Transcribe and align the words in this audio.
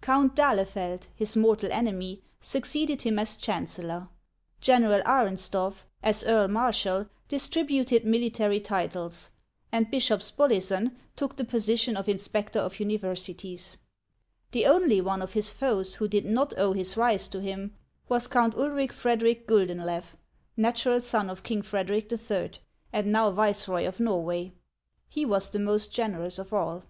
Count 0.00 0.34
d'Ahlefeld, 0.34 1.08
his 1.14 1.36
mortal 1.36 1.70
enemy, 1.70 2.22
succeeded 2.40 3.02
him 3.02 3.18
as 3.18 3.36
chancellor; 3.36 4.08
General 4.58 5.02
Arensdorf, 5.04 5.84
as 6.02 6.24
earl 6.24 6.48
marshal, 6.48 7.10
distributed 7.28 8.02
military 8.02 8.58
titles, 8.58 9.28
and 9.70 9.90
Bishop 9.90 10.22
Spollyson 10.22 10.96
took 11.14 11.36
the 11.36 11.44
position 11.44 11.94
of 11.98 12.08
inspector 12.08 12.58
of 12.58 12.80
uni 12.80 12.96
versities. 12.98 13.76
The 14.52 14.64
only 14.64 15.02
one 15.02 15.20
of 15.20 15.34
his 15.34 15.52
foes 15.52 15.96
who 15.96 16.08
did 16.08 16.24
not 16.24 16.58
owe 16.58 16.72
his 16.72 16.96
rise 16.96 17.28
to 17.28 17.42
him 17.42 17.74
was 18.08 18.28
Count 18.28 18.54
Ulric 18.56 18.92
Frederic 18.94 19.46
Guldenlew, 19.46 20.04
natural 20.56 21.02
son 21.02 21.28
of 21.28 21.42
King 21.42 21.60
.Frederic 21.60 22.10
III., 22.10 22.52
and 22.94 23.12
now 23.12 23.30
viceroy 23.30 23.86
of 23.86 24.00
Norway. 24.00 24.54
He 25.10 25.26
was 25.26 25.50
the 25.50 25.58
most 25.58 25.92
generous 25.92 26.38
of 26.38 26.54
all. 26.54 26.84